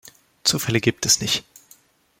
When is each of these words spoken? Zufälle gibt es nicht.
Zufälle 0.43 0.81
gibt 0.81 1.05
es 1.05 1.21
nicht. 1.21 1.43